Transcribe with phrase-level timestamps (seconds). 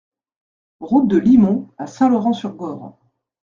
[0.79, 2.97] Route de Limont à Saint-Laurent-sur-Gorre